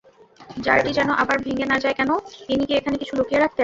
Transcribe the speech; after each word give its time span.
জারটি 0.57 0.91
যেন 0.93 1.09
আবার 1.21 1.37
ভেংগে 1.45 1.65
না 1.65 1.77
যায় 1.83 1.95
কেন, 1.99 2.11
তিনি 2.47 2.63
কি 2.67 2.73
এখানে 2.75 2.95
কিছু 2.97 3.13
লুকিয়ে 3.17 3.41
রাখতেন? 3.41 3.59